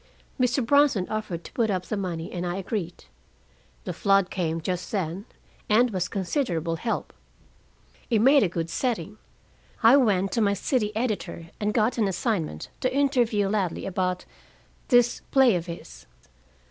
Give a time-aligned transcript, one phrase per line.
[0.39, 0.65] "Mr.
[0.65, 3.03] Bronson offered to put up the money, and I agreed.
[3.83, 5.25] The flood came just then,
[5.69, 7.13] and was considerable help.
[8.09, 9.19] It made a good setting.
[9.83, 14.25] I went to my city editor, and got an assignment to interview Ladley about
[14.87, 16.07] this play of his.